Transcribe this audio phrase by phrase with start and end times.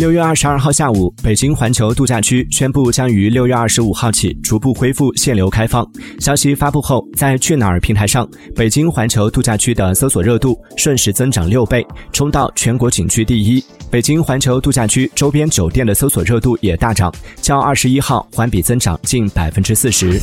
[0.00, 5.86] 六月二十二号下午北京环球度假区宣布将于六月二十五号起逐步恢复限流开放。
[6.18, 8.26] 消息发布后在去哪儿平台上
[8.56, 13.62] 北京环球度假区的搜索热度瞬时增长六倍冲到全国景区第一。
[13.90, 17.12] 北京环球度假区周边酒店的搜索热度也大涨
[17.42, 20.18] 较二十一号环比增长近百分之四十。